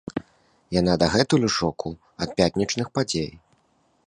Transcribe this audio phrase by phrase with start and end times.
[0.79, 1.89] Яна дагэтуль ў шоку
[2.27, 3.31] ад пятнічных падзей.